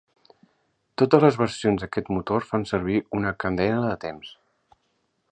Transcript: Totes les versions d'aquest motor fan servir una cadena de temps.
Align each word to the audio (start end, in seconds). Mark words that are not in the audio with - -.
Totes 1.01 1.25
les 1.25 1.35
versions 1.41 1.83
d'aquest 1.83 2.09
motor 2.17 2.47
fan 2.53 2.65
servir 2.71 2.97
una 3.19 3.33
cadena 3.45 3.83
de 3.87 3.93
temps. 4.07 4.33